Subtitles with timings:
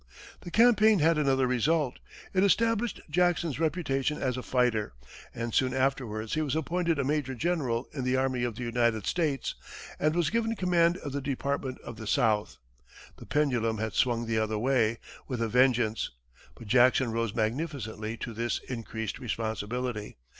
[0.39, 1.99] The campaign had another result
[2.33, 4.93] it established Jackson's reputation as a fighter,
[5.31, 9.05] and soon afterwards he was appointed a major general in the army of the United
[9.05, 9.53] States,
[9.99, 12.57] and was given command of the Department of the South.
[13.17, 16.09] The pendulum had swung the other way, with a vengeance!
[16.55, 20.17] But Jackson rose magnificently to this increased responsibility.